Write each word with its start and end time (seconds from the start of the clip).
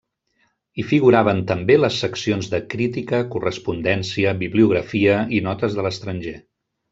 Hi 0.77 0.85
figuraven 0.91 1.41
també 1.51 1.75
les 1.81 1.97
seccions 2.05 2.49
de 2.53 2.61
crítica, 2.73 3.19
correspondència, 3.37 4.33
bibliografia 4.43 5.21
i 5.41 5.47
notes 5.51 5.79
de 5.79 5.87
l'estranger. 5.89 6.35